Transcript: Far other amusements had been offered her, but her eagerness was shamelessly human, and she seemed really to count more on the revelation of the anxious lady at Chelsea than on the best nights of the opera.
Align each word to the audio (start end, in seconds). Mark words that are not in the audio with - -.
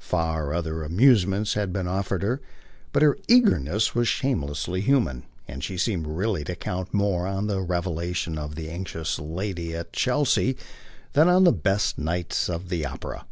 Far 0.00 0.52
other 0.52 0.84
amusements 0.84 1.54
had 1.54 1.72
been 1.72 1.88
offered 1.88 2.22
her, 2.22 2.42
but 2.92 3.00
her 3.02 3.16
eagerness 3.26 3.94
was 3.94 4.06
shamelessly 4.06 4.82
human, 4.82 5.22
and 5.48 5.64
she 5.64 5.78
seemed 5.78 6.06
really 6.06 6.44
to 6.44 6.54
count 6.54 6.92
more 6.92 7.26
on 7.26 7.46
the 7.46 7.62
revelation 7.62 8.36
of 8.36 8.54
the 8.54 8.68
anxious 8.68 9.18
lady 9.18 9.74
at 9.74 9.94
Chelsea 9.94 10.58
than 11.14 11.30
on 11.30 11.44
the 11.44 11.52
best 11.52 11.96
nights 11.96 12.50
of 12.50 12.68
the 12.68 12.84
opera. 12.84 13.24